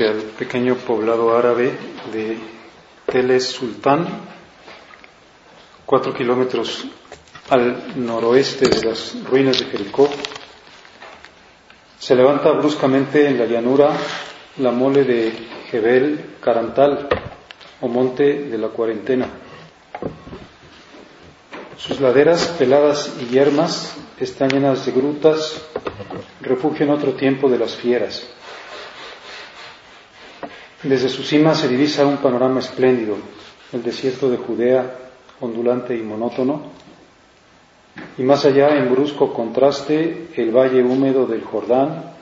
[0.00, 1.72] Frente al pequeño poblado árabe
[2.10, 2.38] de
[3.04, 4.06] Teles Sultán,
[5.84, 6.86] cuatro kilómetros
[7.50, 10.08] al noroeste de las ruinas de Jericó,
[11.98, 13.90] se levanta bruscamente en la llanura
[14.56, 15.32] la mole de
[15.70, 17.06] Jebel Carantal,
[17.82, 19.26] o monte de la cuarentena.
[21.76, 25.60] Sus laderas peladas y yermas están llenas de grutas,
[26.40, 28.39] refugio en otro tiempo de las fieras.
[30.82, 33.16] Desde su cima se divisa un panorama espléndido,
[33.72, 34.96] el desierto de Judea,
[35.40, 36.62] ondulante y monótono,
[38.16, 42.12] y más allá, en brusco contraste, el valle húmedo del Jordán,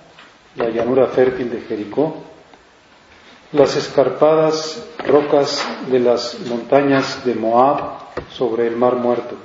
[0.56, 2.16] la llanura fértil de Jericó,
[3.52, 7.98] las escarpadas rocas de las montañas de Moab
[8.30, 9.36] sobre el mar muerto.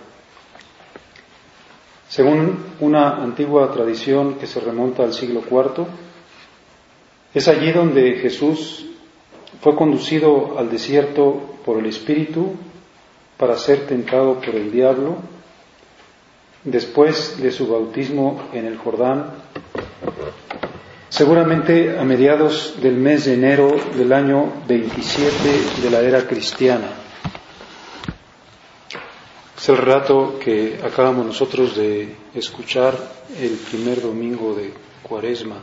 [2.10, 5.86] Según una antigua tradición que se remonta al siglo IV,
[7.34, 8.88] es allí donde Jesús
[9.64, 12.52] fue conducido al desierto por el Espíritu
[13.38, 15.16] para ser tentado por el diablo.
[16.66, 19.32] Después de su bautismo en el Jordán,
[21.08, 26.90] seguramente a mediados del mes de enero del año 27 de la era cristiana.
[29.58, 32.98] Es el relato que acabamos nosotros de escuchar
[33.40, 34.74] el primer domingo de
[35.04, 35.56] Cuaresma.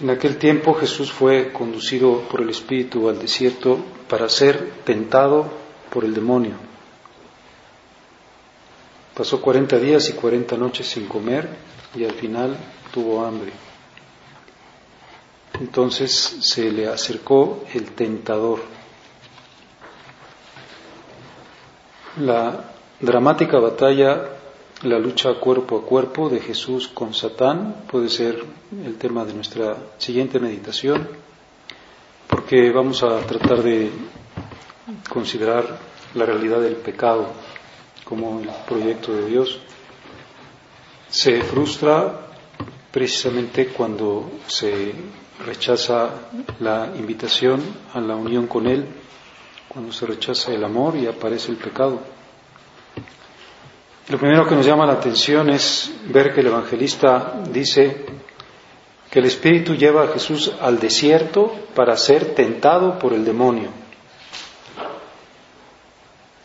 [0.00, 3.78] En aquel tiempo Jesús fue conducido por el Espíritu al desierto
[4.08, 5.50] para ser tentado
[5.90, 6.54] por el demonio.
[9.12, 11.48] Pasó cuarenta días y cuarenta noches sin comer
[11.96, 12.56] y al final
[12.92, 13.52] tuvo hambre.
[15.58, 18.60] Entonces se le acercó el tentador.
[22.20, 22.70] La
[23.00, 24.37] dramática batalla
[24.82, 28.44] la lucha cuerpo a cuerpo de Jesús con Satán puede ser
[28.84, 31.08] el tema de nuestra siguiente meditación,
[32.28, 33.90] porque vamos a tratar de
[35.08, 35.78] considerar
[36.14, 37.26] la realidad del pecado
[38.04, 39.58] como el proyecto de Dios.
[41.08, 42.28] Se frustra
[42.92, 44.94] precisamente cuando se
[45.44, 46.10] rechaza
[46.60, 47.62] la invitación
[47.94, 48.86] a la unión con Él,
[49.66, 52.00] cuando se rechaza el amor y aparece el pecado.
[54.08, 58.06] Lo primero que nos llama la atención es ver que el evangelista dice
[59.10, 63.68] que el Espíritu lleva a Jesús al desierto para ser tentado por el demonio.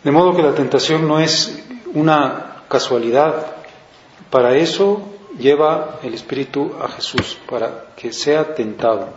[0.04, 1.64] De modo que la tentación no es
[1.94, 3.56] una casualidad.
[4.30, 5.02] Para eso
[5.38, 9.08] lleva el Espíritu a Jesús, para que sea tentado.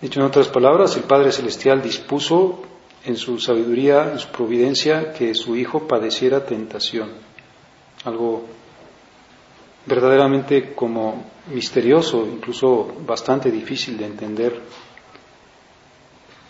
[0.00, 2.62] Dicho en otras palabras, el Padre Celestial dispuso
[3.06, 7.10] en su sabiduría, en su providencia, que su hijo padeciera tentación.
[8.04, 8.44] Algo
[9.86, 14.60] verdaderamente como misterioso, incluso bastante difícil de entender.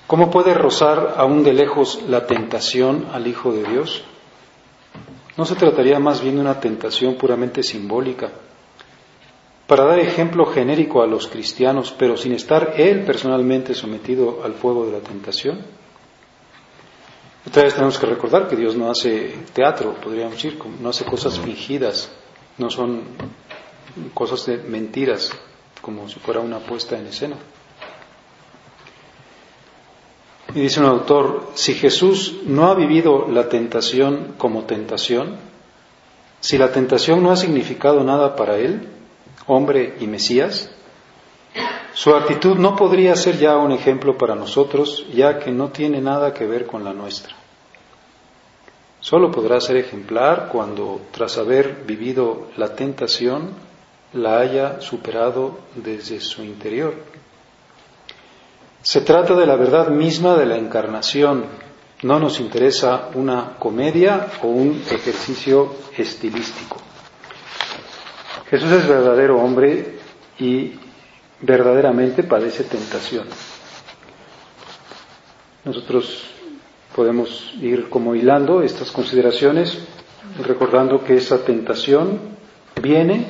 [0.07, 4.05] ¿Cómo puede rozar aún de lejos la tentación al Hijo de Dios?
[5.37, 8.31] ¿No se trataría más bien de una tentación puramente simbólica?
[9.67, 14.87] Para dar ejemplo genérico a los cristianos, pero sin estar él personalmente sometido al fuego
[14.87, 15.59] de la tentación.
[17.47, 21.39] Otra vez tenemos que recordar que Dios no hace teatro, podríamos decir, no hace cosas
[21.39, 22.11] fingidas,
[22.59, 23.05] no son
[24.15, 25.31] cosas de mentiras,
[25.81, 27.37] como si fuera una puesta en escena.
[30.55, 35.37] Y dice un autor, si Jesús no ha vivido la tentación como tentación,
[36.41, 38.89] si la tentación no ha significado nada para él,
[39.47, 40.71] hombre y Mesías,
[41.97, 46.35] Su actitud no podría ser ya un ejemplo para nosotros, ya que no tiene nada
[46.35, 47.35] que ver con la nuestra.
[49.01, 53.49] Solo podrá ser ejemplar cuando, tras haber vivido la tentación,
[54.13, 56.97] la haya superado desde su interior.
[58.83, 61.47] Se trata de la verdad misma de la encarnación.
[62.03, 66.77] No nos interesa una comedia o un ejercicio estilístico.
[68.51, 69.97] Jesús es verdadero hombre
[70.39, 70.81] y
[71.41, 73.27] verdaderamente padece tentación.
[75.65, 76.25] Nosotros
[76.95, 79.79] podemos ir como hilando estas consideraciones,
[80.45, 82.21] recordando que esa tentación
[82.81, 83.27] viene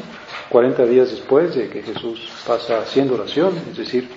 [0.51, 4.09] 40 días después de que Jesús pasa haciendo oración, es decir,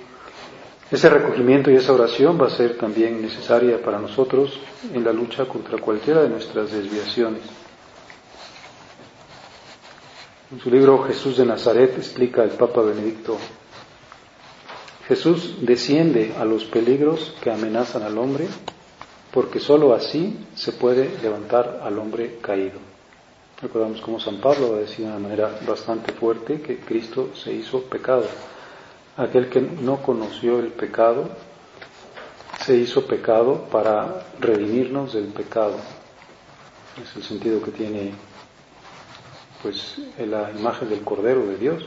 [0.90, 4.58] ese recogimiento y esa oración va a ser también necesaria para nosotros
[4.92, 7.42] en la lucha contra cualquiera de nuestras desviaciones.
[10.52, 13.38] En su libro Jesús de Nazaret explica el Papa Benedicto,
[15.10, 18.46] Jesús desciende a los peligros que amenazan al hombre
[19.32, 22.78] porque sólo así se puede levantar al hombre caído.
[23.60, 27.52] Recordamos cómo San Pablo va a decir de una manera bastante fuerte que Cristo se
[27.52, 28.22] hizo pecado.
[29.16, 31.28] Aquel que no conoció el pecado
[32.64, 35.74] se hizo pecado para redimirnos del pecado.
[37.02, 38.12] Es el sentido que tiene
[39.60, 41.82] pues la imagen del Cordero de Dios,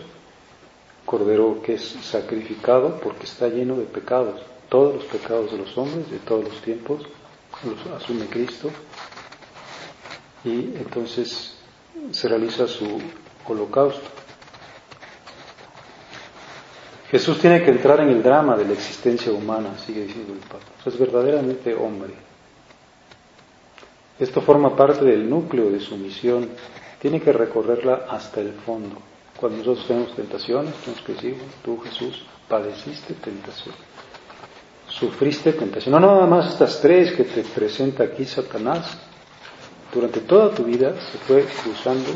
[1.06, 6.10] Cordero que es sacrificado porque está lleno de pecados, todos los pecados de los hombres
[6.10, 7.04] de todos los tiempos
[7.64, 8.70] los asume Cristo
[10.44, 11.56] y entonces
[12.12, 13.00] se realiza su
[13.48, 14.10] holocausto.
[17.10, 20.66] Jesús tiene que entrar en el drama de la existencia humana, sigue diciendo el Papa.
[20.86, 22.14] es verdaderamente hombre.
[24.20, 26.50] Esto forma parte del núcleo de su misión
[27.00, 28.98] tiene que recorrerla hasta el fondo.
[29.44, 33.76] Cuando nosotros tenemos tentaciones, tenemos que decir, tú Jesús padeciste tentación,
[34.88, 35.92] sufriste tentación.
[35.92, 38.98] No nada más estas tres que te presenta aquí Satanás.
[39.94, 42.10] Durante toda tu vida se fue cruzando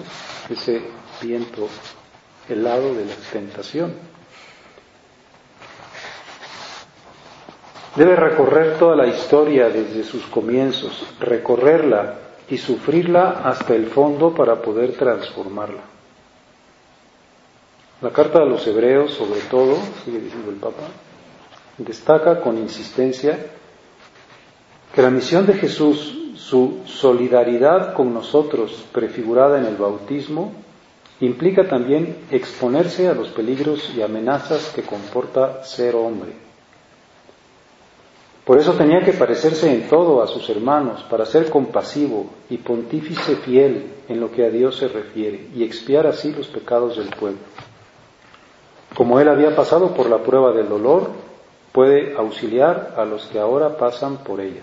[0.50, 0.84] ese
[1.22, 1.68] viento
[2.48, 3.94] helado de la tentación.
[7.98, 14.62] Debe recorrer toda la historia desde sus comienzos, recorrerla y sufrirla hasta el fondo para
[14.62, 15.97] poder transformarla.
[18.02, 20.84] La carta de los hebreos, sobre todo, sigue diciendo el Papa,
[21.78, 23.38] destaca con insistencia
[24.94, 30.54] que la misión de Jesús, su solidaridad con nosotros prefigurada en el bautismo,
[31.20, 36.48] implica también exponerse a los peligros y amenazas que comporta ser hombre
[38.48, 43.36] por eso tenía que parecerse en todo a sus hermanos, para ser compasivo y pontífice
[43.36, 47.40] fiel en lo que a Dios se refiere, y expiar así los pecados del pueblo.
[48.98, 51.12] Como él había pasado por la prueba del dolor,
[51.72, 54.62] puede auxiliar a los que ahora pasan por ella.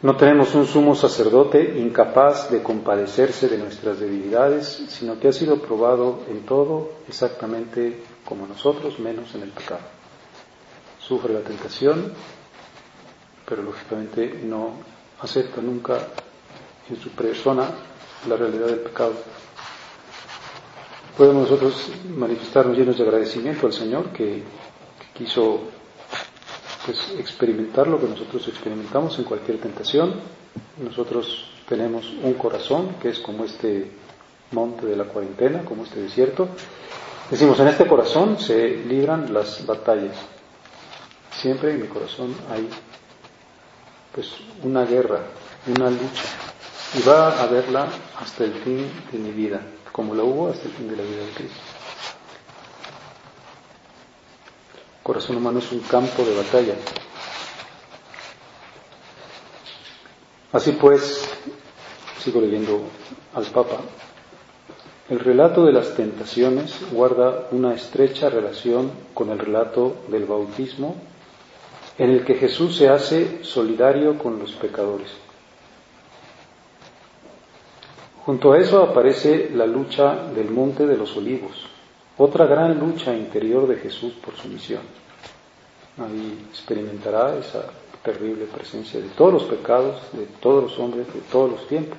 [0.00, 5.58] No tenemos un sumo sacerdote incapaz de compadecerse de nuestras debilidades, sino que ha sido
[5.58, 9.82] probado en todo exactamente como nosotros, menos en el pecado
[11.06, 12.12] sufre la tentación,
[13.48, 14.74] pero lógicamente no
[15.20, 15.98] acepta nunca
[16.88, 17.68] en su persona
[18.28, 19.12] la realidad del pecado.
[21.16, 24.42] Podemos nosotros manifestarnos llenos de agradecimiento al Señor que,
[25.14, 25.60] quiso
[26.86, 30.14] pues, experimentar lo que nosotros experimentamos en cualquier tentación.
[30.82, 33.90] Nosotros tenemos un corazón que es como este
[34.52, 36.48] monte de la cuarentena, como este desierto.
[37.30, 40.16] Decimos, en este corazón se libran las batallas.
[41.30, 42.68] Siempre en mi corazón hay
[44.14, 44.30] pues
[44.62, 45.20] una guerra,
[45.66, 46.24] una lucha,
[46.98, 47.88] y va a haberla
[48.20, 49.62] hasta el fin de mi vida,
[49.92, 51.60] como la hubo hasta el fin de la vida de Cristo.
[54.98, 56.74] El corazón humano es un campo de batalla.
[60.52, 61.28] Así pues,
[62.18, 62.82] sigo leyendo
[63.34, 63.80] al Papa,
[65.08, 70.96] el relato de las tentaciones guarda una estrecha relación con el relato del bautismo
[71.98, 75.08] en el que Jesús se hace solidario con los pecadores.
[78.24, 81.66] Junto a eso aparece la lucha del Monte de los Olivos,
[82.18, 84.82] otra gran lucha interior de Jesús por su misión.
[85.98, 87.64] Ahí experimentará esa
[88.02, 91.98] terrible presencia de todos los pecados, de todos los hombres, de todos los tiempos.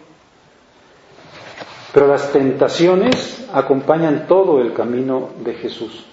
[1.94, 6.06] Pero las tentaciones acompañan todo el camino de Jesús.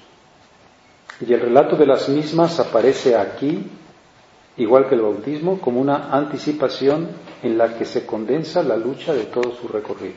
[1.27, 3.67] Y el relato de las mismas aparece aquí,
[4.61, 7.09] igual que el bautismo, como una anticipación
[7.43, 10.15] en la que se condensa la lucha de todo su recorrido.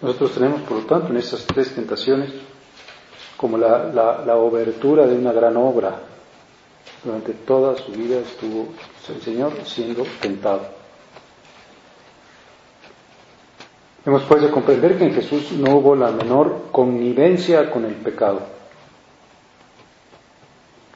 [0.00, 2.30] Nosotros tenemos, por lo tanto, en estas tres tentaciones
[3.36, 3.92] como la,
[4.24, 6.00] la, obertura de una gran obra.
[7.04, 8.68] Durante toda su vida estuvo
[9.08, 10.62] el Señor siendo tentado.
[14.06, 18.57] Hemos pues de comprender que en Jesús no hubo la menor connivencia con el pecado.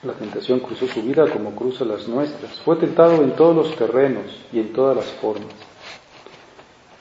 [0.03, 2.59] La tentación cruzó su vida como cruza las nuestras.
[2.61, 5.53] Fue tentado en todos los terrenos y en todas las formas.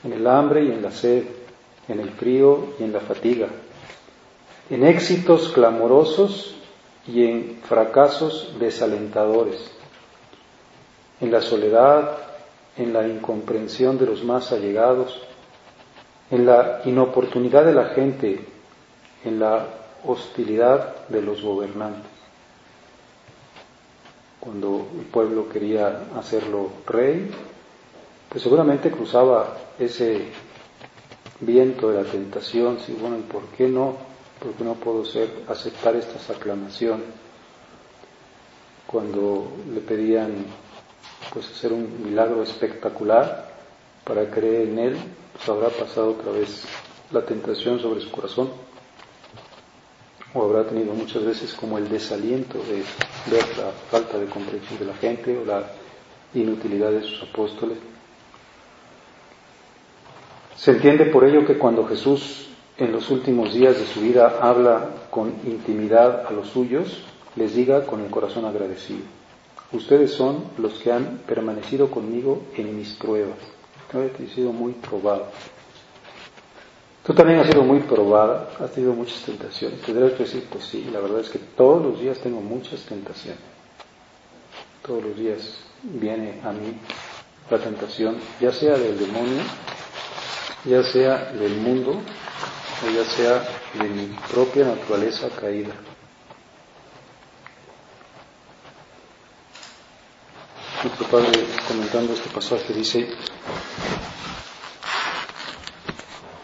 [0.04, 1.24] En el hambre y en la sed,
[1.88, 3.48] en el frío y en la fatiga,
[4.70, 6.54] en éxitos clamorosos
[7.06, 9.58] y en fracasos desalentadores,
[11.20, 12.18] en la soledad,
[12.76, 15.20] en la incomprensión de los más allegados,
[16.30, 18.46] en la inoportunidad de la gente,
[19.24, 19.66] en la
[20.04, 22.11] hostilidad de los gobernantes.
[24.42, 27.30] Cuando el pueblo quería hacerlo rey,
[28.28, 30.26] pues seguramente cruzaba ese
[31.40, 35.94] viento de la tentación, si bueno, ¿y por qué no porque no puedo ser, aceptar
[35.96, 37.06] estas aclamaciones.
[38.86, 40.44] Cuando le pedían
[41.32, 43.50] pues hacer un milagro espectacular
[44.04, 44.96] para creer en él,
[45.32, 46.64] pues habrá pasado otra vez
[47.10, 48.50] la tentación sobre su corazón
[50.34, 52.82] o habrá tenido muchas veces como el desaliento de
[53.30, 55.64] ver la falta de comprensión de la gente o la
[56.34, 57.78] inutilidad de sus apóstoles.
[60.56, 62.48] Se entiende por ello que cuando Jesús
[62.78, 67.02] en los últimos días de su vida habla con intimidad a los suyos,
[67.36, 69.02] les diga con el corazón agradecido,
[69.72, 73.38] ustedes son los que han permanecido conmigo en mis pruebas.
[73.92, 75.26] He sido muy probado.
[77.04, 79.80] Tú también has sido muy probada, has tenido muchas tentaciones.
[79.82, 83.40] Tendrás que decir, pues sí, la verdad es que todos los días tengo muchas tentaciones.
[84.86, 86.76] Todos los días viene a mí
[87.50, 89.42] la tentación, ya sea del demonio,
[90.64, 92.00] ya sea del mundo,
[92.94, 93.42] ya sea
[93.74, 95.74] de mi propia naturaleza caída.
[100.84, 103.08] Nuestro padre, comentando este pasaje, dice,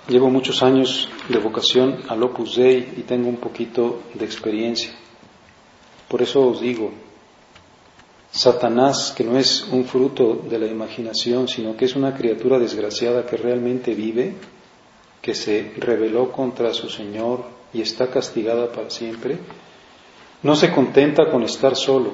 [0.08, 4.90] llevo muchos años de vocación al Opus Dei y tengo un poquito de experiencia.
[6.08, 6.90] Por eso os digo,
[8.30, 13.26] Satanás, que no es un fruto de la imaginación, sino que es una criatura desgraciada
[13.26, 14.34] que realmente vive,
[15.20, 19.38] que se rebeló contra su Señor y está castigada para siempre,
[20.42, 22.12] no se contenta con estar solo,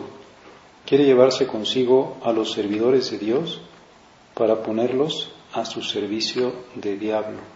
[0.84, 3.60] quiere llevarse consigo a los servidores de Dios
[4.34, 7.53] para ponerlos a su servicio de diablo.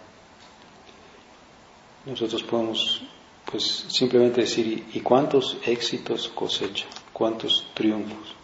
[2.08, 3.02] Nosotros podemos
[3.50, 6.86] pues simplemente decir, ¿y cuántos éxitos cosecha?
[7.12, 8.34] ¿Cuántos triunfos?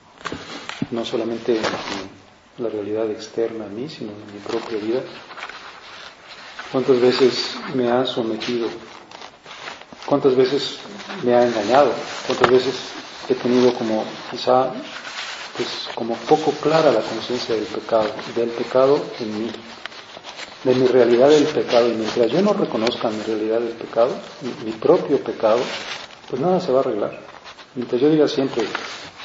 [0.90, 1.62] No solamente en
[2.62, 5.02] la realidad externa a mí, sino en mi propia vida,
[6.74, 8.66] ¿Cuántas veces me ha sometido?
[10.06, 10.78] ¿Cuántas veces
[11.22, 11.92] me ha engañado?
[12.26, 12.74] ¿Cuántas veces
[13.28, 14.72] he tenido como quizá
[15.56, 19.50] pues como poco clara la conciencia del pecado, del pecado en mí,
[20.64, 21.88] de mi realidad del pecado.
[21.88, 24.10] Y mientras yo no reconozca mi realidad del pecado,
[24.64, 25.60] mi, propio pecado,
[26.28, 27.20] pues nada se va a arreglar.
[27.74, 28.64] Mientras yo diga siempre,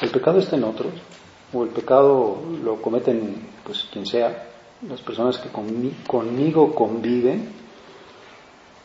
[0.02, 0.92] el pecado está en otros,
[1.52, 4.48] o el pecado lo cometen pues quien sea,
[4.88, 5.48] las personas que
[6.06, 7.52] conmigo conviven,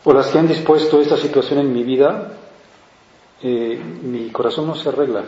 [0.03, 2.33] o las que han dispuesto esta situación en mi vida,
[3.41, 5.23] eh, mi corazón no se arregla.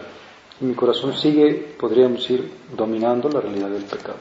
[0.60, 4.18] Mi corazón sigue, podríamos decir, dominando la realidad del pecado.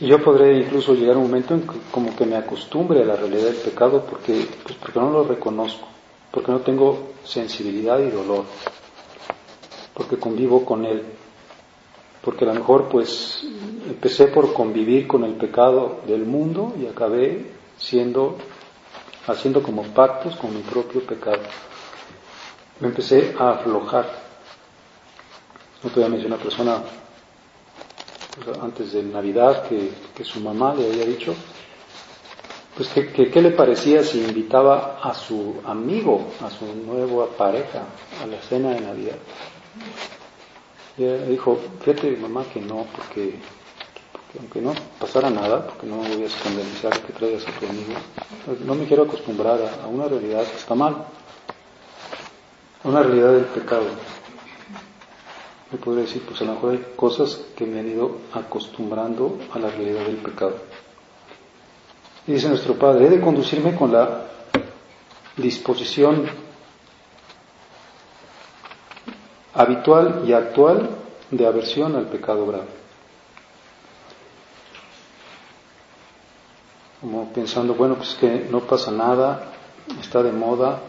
[0.00, 3.04] Y yo podré incluso llegar a un momento en que como que me acostumbre a
[3.04, 5.86] la realidad del pecado porque, pues porque no lo reconozco,
[6.30, 8.44] porque no tengo sensibilidad y dolor,
[9.94, 11.02] porque convivo con él
[12.24, 13.44] porque a lo mejor pues
[13.86, 18.38] empecé por convivir con el pecado del mundo y acabé siendo,
[19.26, 21.42] haciendo como pactos con mi propio pecado.
[22.80, 24.06] Me empecé a aflojar.
[25.82, 26.82] No te voy a mencionar una persona
[28.60, 31.34] antes de Navidad que, que, su mamá le había dicho,
[32.76, 37.84] pues que, que qué le parecía si invitaba a su amigo, a su nueva pareja,
[38.22, 39.16] a la cena de Navidad.
[40.96, 43.34] Y dijo, fíjate mamá que no, porque,
[44.38, 47.94] aunque no pasara nada, porque no voy a escandalizar que traigas a tu amigo,
[48.64, 51.04] no me quiero acostumbrar a, una realidad que está mal,
[52.82, 53.86] a una realidad del pecado.
[55.76, 59.68] Podría decir, pues a lo mejor hay cosas que me han ido acostumbrando a la
[59.70, 60.56] realidad del pecado.
[62.26, 64.26] Y dice nuestro Padre, he de conducirme con la
[65.36, 66.26] disposición
[69.54, 70.90] habitual y actual
[71.30, 72.68] de aversión al pecado grave.
[77.00, 79.52] Como pensando, bueno, pues que no pasa nada,
[80.00, 80.80] está de moda,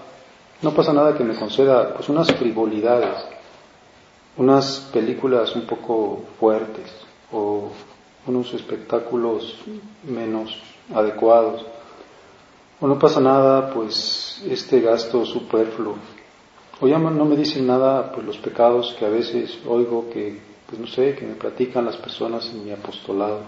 [0.62, 3.25] No pasa nada que me conceda pues unas frivolidades,
[4.38, 6.92] unas películas un poco fuertes
[7.32, 7.70] o
[8.27, 9.56] unos espectáculos
[10.04, 10.58] menos
[10.94, 11.65] adecuados.
[12.82, 15.96] O no pasa nada, pues este gasto superfluo.
[16.82, 20.80] O ya no me dicen nada, pues los pecados que a veces oigo que, pues
[20.80, 23.39] no sé, que me platican las personas en mi apostolado.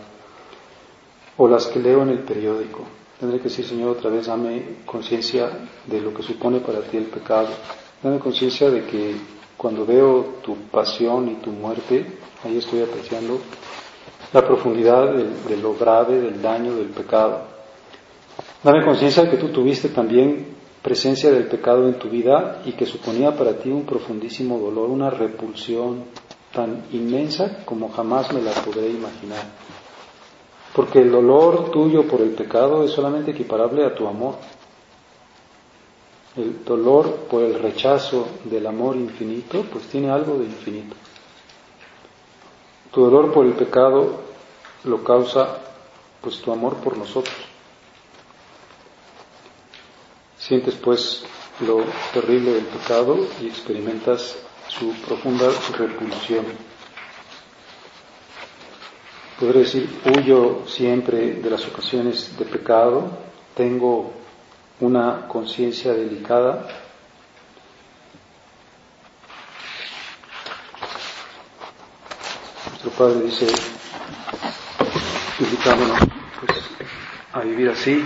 [1.36, 2.84] O las que leo en el periódico.
[3.20, 5.50] Tendré que decir, Señor, otra vez dame conciencia
[5.86, 7.50] de lo que supone para ti el pecado.
[8.02, 9.16] Dame conciencia de que
[9.58, 12.06] cuando veo tu pasión y tu muerte,
[12.46, 13.40] ahí estoy apreciando
[14.34, 17.42] la profundidad de, lo grave del daño del pecado.
[18.64, 22.86] Dame conciencia de que tú tuviste también presencia del pecado en tu vida y que
[22.86, 26.04] suponía para ti un profundísimo dolor, una repulsión
[26.54, 29.44] tan inmensa como jamás me la podré imaginar.
[30.76, 34.36] Porque el dolor tuyo por el pecado es solamente equiparable a tu amor.
[36.38, 40.96] El dolor por el rechazo del amor infinito, pues tiene algo de infinito.
[42.92, 44.22] Tu dolor por el pecado
[44.84, 45.60] lo causa
[46.22, 47.36] pues tu amor por nosotros.
[50.38, 51.24] Sientes pues
[51.62, 56.46] lo terrible del pecado y experimentas su profunda repulsión.
[59.40, 63.10] Podré decir, huyo siempre de las ocasiones de pecado,
[63.56, 64.12] tengo
[64.80, 66.68] una conciencia delicada.
[72.70, 73.48] Nuestro Padre dice,
[75.40, 76.00] invitándonos
[76.40, 76.70] pues,
[77.34, 78.06] a vivir así.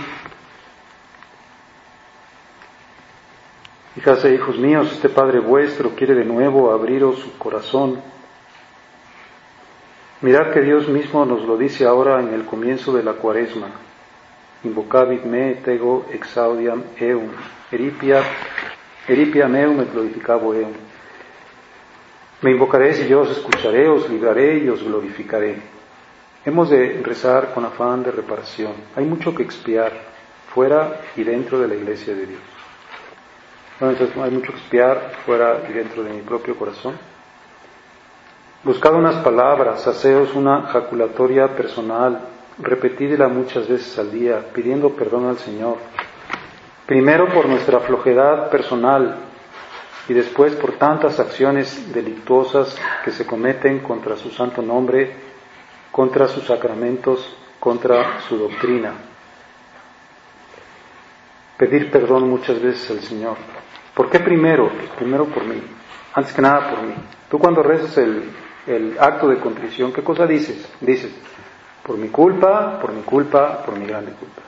[3.96, 8.00] Hijas e hijos míos, este Padre vuestro quiere de nuevo abriros su corazón.
[10.22, 13.68] Mirad que Dios mismo nos lo dice ahora en el comienzo de la cuaresma.
[14.64, 17.28] Invocavit me tego exaudiam eum,
[17.72, 18.22] eripia,
[19.08, 20.72] eripia meum et glorificabo eum.
[22.42, 25.56] Me invocaréis y yo os escucharé, os libraré y os glorificaré.
[26.44, 28.72] Hemos de rezar con afán de reparación.
[28.96, 29.92] Hay mucho que expiar
[30.52, 32.40] fuera y dentro de la iglesia de Dios.
[33.80, 36.94] entonces hay mucho que expiar fuera y dentro de mi propio corazón.
[38.64, 42.20] Buscad unas palabras, haceos una jaculatoria personal,
[42.62, 45.76] repetidla muchas veces al día, pidiendo perdón al Señor.
[46.86, 49.16] Primero por nuestra flojedad personal
[50.08, 55.32] y después por tantas acciones delictuosas que se cometen contra su santo nombre
[55.92, 58.94] contra sus sacramentos, contra su doctrina.
[61.58, 63.36] Pedir perdón muchas veces al Señor.
[63.94, 64.70] ¿Por qué primero?
[64.70, 65.62] Pues primero por mí.
[66.14, 66.94] Antes que nada por mí.
[67.30, 68.24] Tú cuando rezas el,
[68.66, 70.66] el acto de contrición, ¿qué cosa dices?
[70.80, 71.12] Dices,
[71.82, 74.42] por mi culpa, por mi culpa, por mi grande culpa.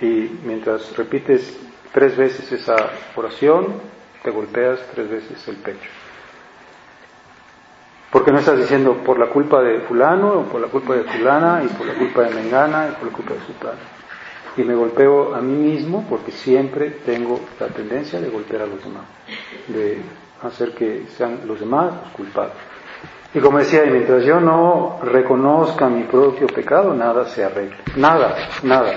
[0.00, 1.58] Y mientras repites
[1.92, 2.76] tres veces esa
[3.16, 3.80] oración,
[4.22, 5.88] te golpeas tres veces el pecho.
[8.10, 11.62] Porque no estás diciendo por la culpa de fulano, o por la culpa de fulana,
[11.64, 13.80] y por la culpa de mengana, y por la culpa de sultana.
[14.56, 18.84] Y me golpeo a mí mismo porque siempre tengo la tendencia de golpear a los
[18.84, 19.04] demás,
[19.66, 20.00] de
[20.42, 22.52] hacer que sean los demás los culpados.
[23.34, 27.78] Y como decía, mientras yo no reconozca mi propio pecado, nada se arregla.
[27.96, 28.92] Nada, nada.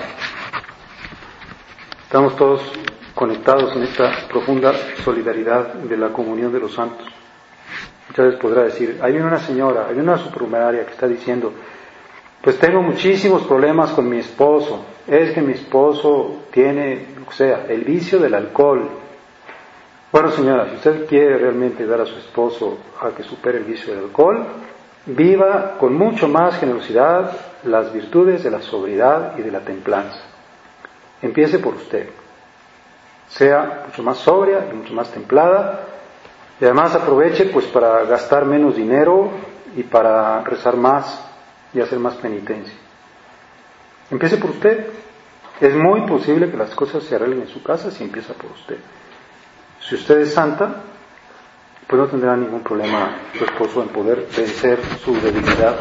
[2.04, 2.62] Estamos todos
[3.14, 4.72] conectados en esta profunda
[5.04, 7.06] solidaridad de la comunión de los santos.
[8.08, 11.52] Muchas veces podrá decir, hay una señora, hay una supernumeraria que está diciendo,
[12.40, 17.82] pues tengo muchísimos problemas con mi esposo, es que mi esposo tiene, o sea, el
[17.82, 18.88] vicio del alcohol.
[20.10, 23.94] Bueno, señora, si usted quiere realmente dar a su esposo a que supere el vicio
[23.94, 24.46] del alcohol,
[25.04, 27.30] viva con mucho más generosidad
[27.64, 30.20] las virtudes de la sobriedad y de la templanza.
[31.20, 32.08] Empiece por usted.
[33.28, 35.80] Sea mucho más sobria y mucho más templada
[36.58, 39.30] y además aproveche pues para gastar menos dinero
[39.76, 41.22] y para rezar más
[41.74, 42.74] y hacer más penitencia.
[44.10, 44.86] Empiece por usted.
[45.60, 48.78] Es muy posible que las cosas se arreglen en su casa si empieza por usted.
[49.80, 50.82] Si usted es santa,
[51.86, 55.76] pues no tendrá ningún problema su esposo en poder vencer su debilidad.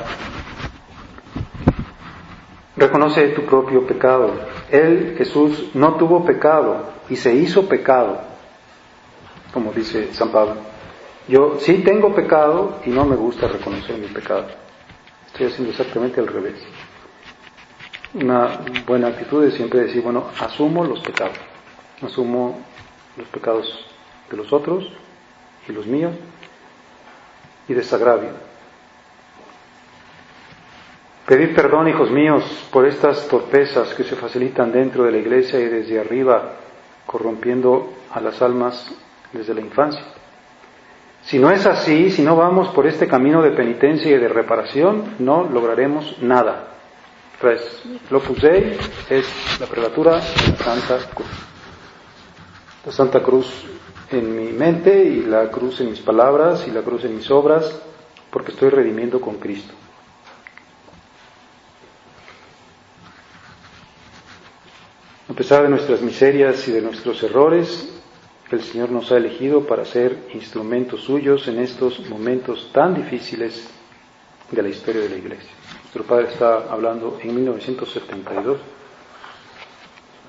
[2.76, 4.34] Reconoce tu propio pecado.
[4.70, 8.28] Él, Jesús, no tuvo pecado y se hizo pecado
[9.58, 10.56] como dice San Pablo.
[11.28, 14.46] Yo sí tengo pecado y no me gusta reconocer mi pecado.
[15.26, 16.56] Estoy haciendo exactamente al revés.
[18.14, 21.38] Una buena actitud es siempre decir, bueno, asumo los pecados.
[22.02, 22.60] Asumo
[23.18, 23.68] los pecados
[24.30, 24.88] de los otros
[25.68, 26.14] y los míos
[27.68, 28.30] y desagravio.
[31.26, 35.66] Pedir perdón, hijos míos, por estas torpezas que se facilitan dentro de la iglesia y
[35.66, 36.54] desde arriba
[37.06, 38.94] corrompiendo a las almas
[39.34, 40.02] desde la infancia.
[41.24, 45.16] Si no es así, si no vamos por este camino de penitencia y de reparación,
[45.20, 46.68] no lograremos nada.
[47.42, 48.78] Pues, lo Dei
[49.10, 51.57] es la prelatura de la Santa Cruz.
[52.88, 53.48] La Santa Cruz
[54.12, 57.78] en mi mente y la cruz en mis palabras y la cruz en mis obras,
[58.32, 59.74] porque estoy redimiendo con Cristo.
[65.28, 67.90] A pesar de nuestras miserias y de nuestros errores,
[68.52, 73.68] el Señor nos ha elegido para ser instrumentos suyos en estos momentos tan difíciles
[74.50, 75.52] de la historia de la Iglesia.
[75.82, 78.77] Nuestro Padre está hablando en 1972.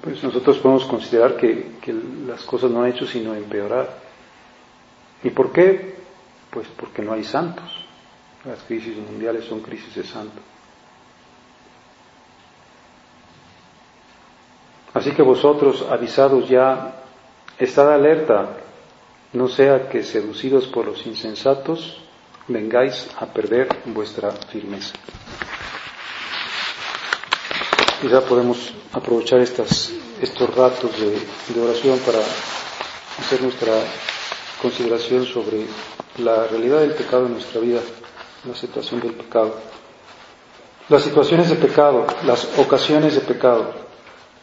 [0.02, 1.92] Pues nosotros podemos considerar que, que
[2.26, 3.98] las cosas no han hecho sino empeorar.
[5.22, 5.96] ¿Y por qué?
[6.50, 7.84] Pues porque no hay santos.
[8.44, 10.42] Las crisis mundiales son crisis de santos.
[14.94, 17.02] Así que vosotros, avisados ya,
[17.58, 18.56] estad alerta,
[19.32, 22.00] no sea que seducidos por los insensatos,
[22.48, 24.94] vengáis a perder vuestra firmeza.
[28.06, 31.18] Ya podemos aprovechar estas, estos ratos de,
[31.54, 32.18] de oración para
[33.18, 33.72] hacer nuestra
[34.62, 35.66] consideración sobre
[36.18, 37.80] la realidad del pecado en nuestra vida,
[38.46, 39.54] la situación del pecado.
[40.88, 43.72] Las situaciones de pecado, las ocasiones de pecado.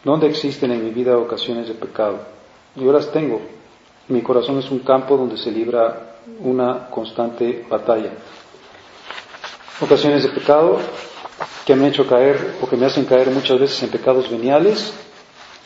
[0.04, 2.20] ¿Dónde existen en mi vida ocasiones de pecado?
[2.76, 3.40] Yo las tengo.
[4.08, 8.10] Mi corazón es un campo donde se libra una constante batalla.
[9.80, 10.78] Ocasiones de pecado
[11.64, 14.92] que me han hecho caer o que me hacen caer muchas veces en pecados veniales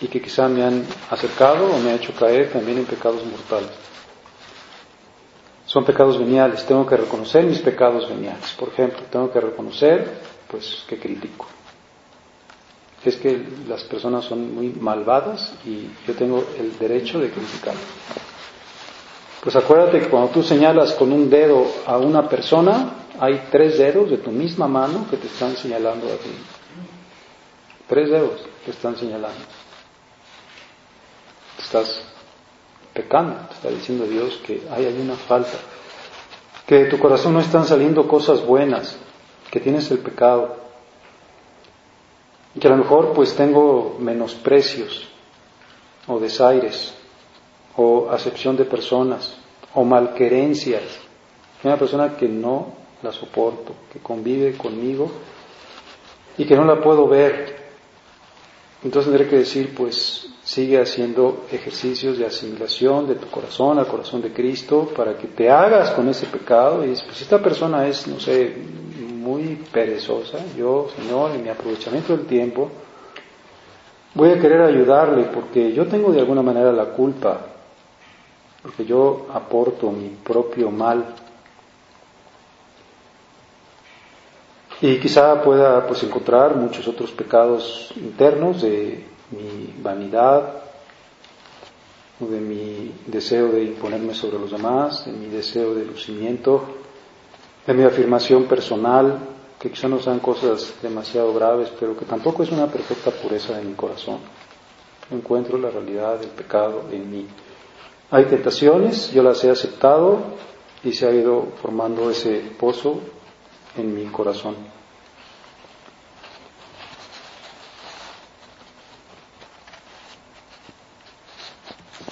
[0.00, 3.70] y que quizá me han acercado o me han hecho caer también en pecados mortales.
[5.66, 8.50] Son pecados veniales, tengo que reconocer mis pecados veniales.
[8.59, 11.46] Por ejemplo, tengo que reconocer pues que critico
[13.04, 17.74] es que las personas son muy malvadas y yo tengo el derecho de criticar.
[19.42, 24.11] Pues acuérdate que cuando tú señalas con un dedo a una persona, hay tres dedos
[24.11, 26.30] de tu misma mano que te están señalando a ti.
[27.87, 29.40] Tres dedos te están señalando.
[31.59, 32.02] estás
[32.94, 35.59] pecando, te está diciendo Dios que hay, hay una falta,
[36.66, 38.96] que de tu corazón no están saliendo cosas buenas,
[39.50, 40.61] que tienes el pecado
[42.59, 45.06] que a lo mejor pues tengo menosprecios
[46.09, 46.94] o desaires
[47.76, 49.37] o acepción de personas
[49.74, 50.83] o malquerencias.
[51.62, 55.10] Una persona que no la soporto, que convive conmigo
[56.36, 57.58] y que no la puedo ver.
[58.82, 64.22] Entonces tendré que decir, pues sigue haciendo ejercicios de asimilación de tu corazón al corazón
[64.22, 68.06] de Cristo para que te hagas con ese pecado y dices, pues esta persona es,
[68.08, 68.56] no sé,
[69.20, 72.70] muy perezosa, yo, Señor, en mi aprovechamiento del tiempo,
[74.14, 77.46] voy a querer ayudarle porque yo tengo de alguna manera la culpa,
[78.62, 81.14] porque yo aporto mi propio mal.
[84.83, 90.61] Y quizá pueda pues encontrar muchos otros pecados internos de mi vanidad,
[92.21, 96.62] o de mi deseo de imponerme sobre los demás, de mi deseo de lucimiento,
[97.66, 99.19] de mi afirmación personal,
[99.59, 103.64] que quizá no sean cosas demasiado graves, pero que tampoco es una perfecta pureza de
[103.64, 104.19] mi corazón.
[105.11, 107.27] Encuentro la realidad del pecado en mí.
[108.11, 110.19] Hay tentaciones, yo las he aceptado
[110.83, 113.01] y se ha ido formando ese pozo
[113.76, 114.56] en mi corazón.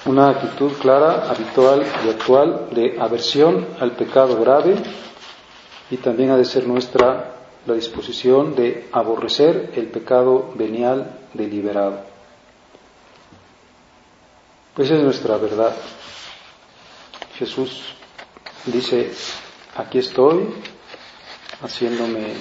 [0.07, 4.77] Una actitud clara, habitual y actual de aversión al pecado grave
[5.91, 7.35] y también ha de ser nuestra
[7.67, 12.01] la disposición de aborrecer el pecado venial deliberado.
[14.79, 15.75] Esa es nuestra verdad.
[17.35, 17.83] Jesús
[18.65, 19.13] dice,
[19.77, 20.49] aquí estoy,
[21.63, 22.35] haciéndome,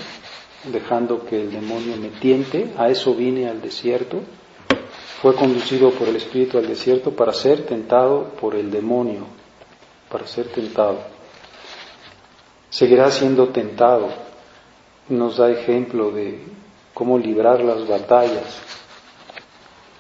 [0.66, 4.22] dejando que el demonio me tiente, a eso vine al desierto,
[5.22, 9.26] fue conducido por el Espíritu al desierto para ser tentado por el demonio,
[10.10, 11.18] para ser tentado
[12.70, 14.10] seguirá siendo tentado.
[15.10, 16.44] Nos da ejemplo de
[16.94, 18.62] cómo librar las batallas.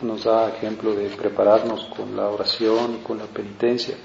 [0.01, 3.95] Nos da ejemplo de prepararnos con la oración y con la penitencia.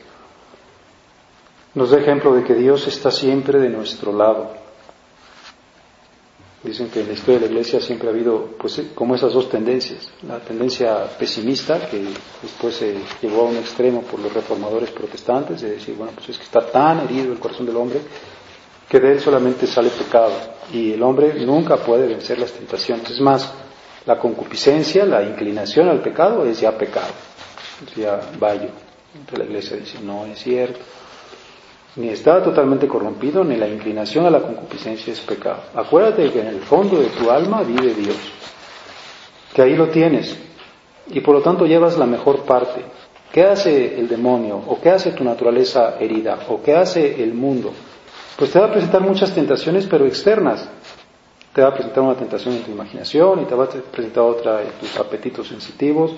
[1.74, 4.61] Nos da ejemplo de que Dios está siempre de nuestro lado.
[6.62, 9.50] Dicen que en la historia de la Iglesia siempre ha habido pues como esas dos
[9.50, 12.04] tendencias, la tendencia pesimista que
[12.40, 16.38] después se llevó a un extremo por los reformadores protestantes, de decir, bueno, pues es
[16.38, 18.00] que está tan herido el corazón del hombre
[18.88, 20.32] que de él solamente sale pecado
[20.72, 23.10] y el hombre nunca puede vencer las tentaciones.
[23.10, 23.52] Es más,
[24.06, 27.12] La concupiscencia, la inclinación al pecado es ya pecado,
[27.86, 28.70] es ya vallo.
[29.36, 30.80] la iglesia dice, no es cierto.
[31.96, 35.60] Ni está totalmente corrompido, ni la inclinación a la concupiscencia es pecado.
[35.74, 38.16] Acuérdate que en el fondo de tu alma vive Dios,
[39.52, 40.38] que ahí lo tienes,
[41.08, 42.82] y por lo tanto llevas la mejor parte.
[43.30, 44.56] ¿Qué hace el demonio?
[44.68, 46.38] ¿O qué hace tu naturaleza herida?
[46.48, 47.72] ¿O qué hace el mundo?
[48.36, 50.68] Pues te va a presentar muchas tentaciones, pero externas.
[51.54, 54.62] Te va a presentar una tentación en tu imaginación y te va a presentar otra
[54.62, 56.12] en tus apetitos sensitivos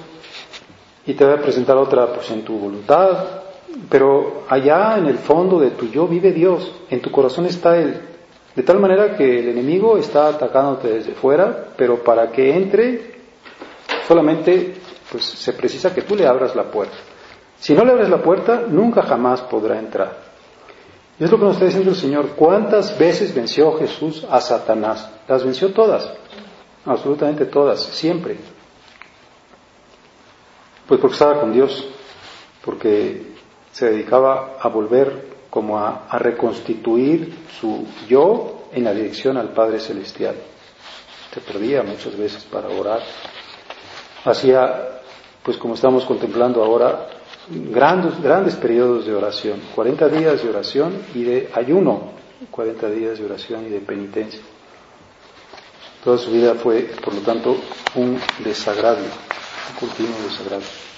[1.07, 3.44] y te va a presentar otra pues en tu voluntad.
[3.89, 8.01] Pero allá en el fondo de tu yo vive Dios, en tu corazón está Él.
[8.55, 13.15] De tal manera que el enemigo está atacándote desde fuera, pero para que entre
[14.07, 14.75] solamente
[15.11, 16.97] pues se precisa que tú le abras la puerta.
[17.59, 20.19] Si no le abres la puerta, nunca jamás podrá entrar.
[21.19, 22.31] Y es lo que nos está diciendo el Señor.
[22.37, 25.09] ¿Cuántas veces venció Jesús a Satanás?
[25.29, 26.13] Las venció todas,
[26.85, 28.37] absolutamente todas, siempre.
[30.87, 31.89] Pues porque estaba con Dios,
[32.65, 33.34] porque
[33.75, 40.37] se dedicaba a volver como a, reconstituir su yo en la dirección al Padre Celestial.
[41.33, 43.01] Se perdía muchas veces para orar.
[44.25, 45.01] Hacía,
[45.43, 47.09] pues como estamos contemplando ahora,
[47.49, 52.13] grandes, grandes periodos de oración, 40 días de oración y de ayuno,
[52.53, 54.41] 40 días de oración y de penitencia.
[56.05, 57.57] Toda su vida fue, por lo tanto,
[57.97, 60.94] un desagravio, un continuo desagravio.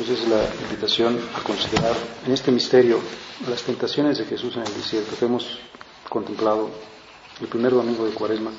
[0.00, 1.92] Pues es la invitación a considerar
[2.24, 3.00] en este misterio
[3.46, 5.58] las tentaciones de Jesús en el desierto que hemos
[6.08, 6.70] contemplado
[7.38, 8.50] el primer domingo de Cuaresma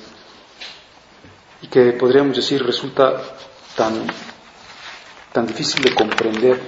[1.60, 3.20] y que podríamos decir resulta
[3.74, 4.06] tan
[5.32, 6.60] tan difícil de comprender.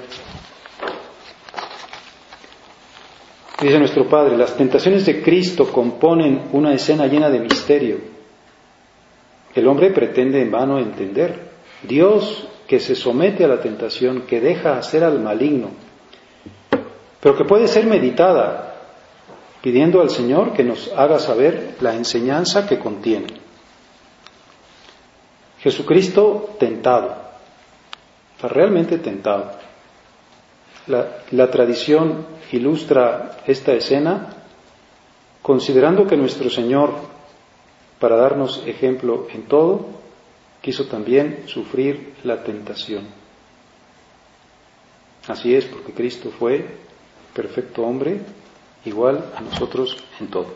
[3.61, 7.99] Dice nuestro Padre, las tentaciones de Cristo componen una escena llena de misterio.
[9.55, 11.53] El hombre pretende en vano entender.
[11.85, 15.71] Dios que se somete a la tentación, que deja hacer al maligno,
[17.21, 18.75] pero que puede ser meditada,
[19.63, 23.29] pidiendo al Señor que nos haga saber la enseñanza que contiene.
[25.61, 27.25] Jesucristo tentado
[28.49, 29.53] realmente tentado.
[30.87, 34.29] La, tradición ilustra esta escena
[35.41, 36.91] considerando que nuestro Señor,
[37.99, 39.87] para darnos ejemplo en todo,
[40.65, 43.05] quiso también sufrir la tentación.
[45.29, 46.79] Así es, porque Cristo fue
[47.35, 48.23] perfecto hombre,
[48.87, 50.55] igual a nosotros en todo.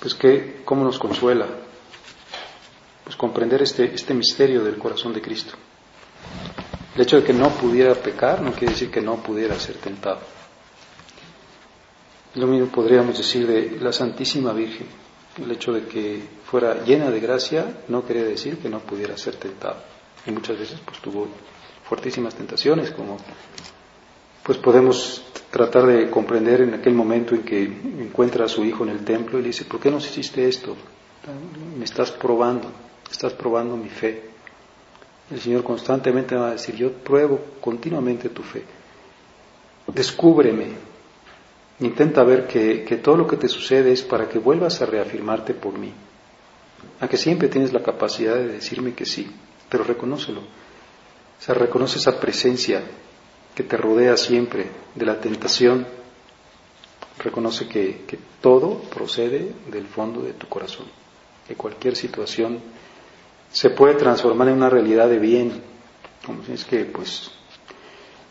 [0.00, 1.46] Pues que, ¿cómo nos consuela?
[3.04, 5.52] Pues comprender este, este misterio del corazón de Cristo.
[6.94, 10.20] El hecho de que no pudiera pecar no quiere decir que no pudiera ser tentado.
[12.36, 15.05] Lo mismo podríamos decir de la Santísima Virgen.
[15.42, 19.36] El hecho de que fuera llena de gracia no quería decir que no pudiera ser
[19.36, 19.76] tentado.
[20.26, 21.28] Y muchas veces pues tuvo
[21.88, 23.18] fuertísimas tentaciones, como
[24.42, 28.90] pues podemos tratar de comprender en aquel momento en que encuentra a su hijo en
[28.90, 30.76] el templo y le dice, ¿por qué nos hiciste esto?
[31.76, 32.70] Me estás probando,
[33.10, 34.30] estás probando mi fe.
[35.30, 38.62] El Señor constantemente va a decir, yo pruebo continuamente tu fe.
[39.88, 40.85] Descúbreme.
[41.80, 45.78] Intenta ver que, todo lo que te sucede es para que vuelvas a reafirmarte por
[45.78, 45.92] mí.
[47.00, 49.30] A que siempre tienes la capacidad de decirme que sí,
[49.68, 50.40] pero reconócelo.
[50.40, 52.82] O sea, reconoce esa presencia
[53.54, 55.86] que te rodea siempre de la tentación.
[57.18, 60.86] Reconoce que, que todo procede del fondo de tu corazón,
[61.46, 62.60] que cualquier situación
[63.52, 65.62] se puede transformar en una realidad de bien.
[66.24, 67.30] Como si es que, pues,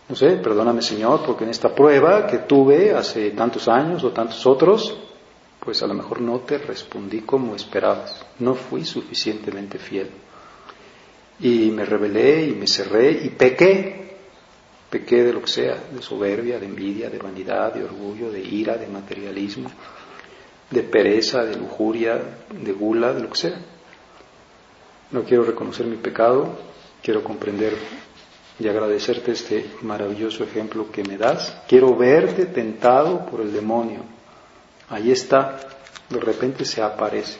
[0.07, 4.45] no sé, perdóname Señor, porque en esta prueba que tuve hace tantos años o tantos
[4.45, 4.95] otros,
[5.59, 10.11] pues a lo mejor no te respondí como esperabas, no fui suficientemente fiel.
[11.39, 14.15] Y me rebelé y me cerré y pequé,
[14.89, 18.77] pequé de lo que sea, de soberbia, de envidia, de vanidad, de orgullo, de ira,
[18.77, 19.71] de materialismo,
[20.69, 23.59] de pereza, de lujuria, de gula, de lo que sea.
[25.11, 26.57] No quiero reconocer mi pecado,
[27.01, 27.75] quiero comprender
[28.59, 31.55] y agradecerte este maravilloso ejemplo que me das.
[31.67, 33.99] Quiero verte tentado por el demonio.
[34.89, 35.59] Ahí está,
[36.09, 37.39] de repente se aparece.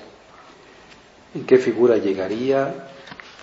[1.34, 2.90] ¿En qué figura llegaría?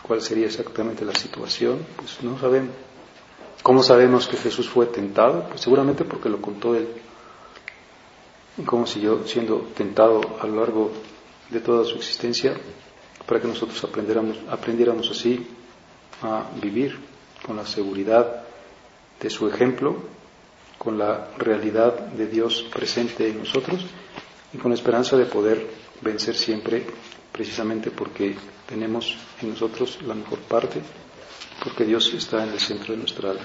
[0.03, 1.79] ¿Cuál sería exactamente la situación?
[1.97, 2.75] Pues no sabemos.
[3.63, 5.49] ¿Cómo sabemos que Jesús fue tentado?
[5.49, 6.89] Pues seguramente porque lo contó él.
[8.59, 10.91] ¿Y cómo siguió siendo tentado a lo largo
[11.49, 12.55] de toda su existencia?
[13.27, 15.47] para que nosotros aprendiéramos, aprendiéramos así
[16.23, 16.99] a vivir
[17.45, 18.43] con la seguridad
[19.21, 19.97] de su ejemplo,
[20.79, 23.85] con la realidad de Dios presente en nosotros
[24.53, 25.67] y con la esperanza de poder
[26.01, 26.85] vencer siempre
[27.31, 30.81] precisamente porque tenemos en nosotros la mejor parte,
[31.63, 33.45] porque Dios está en el centro de nuestra alma.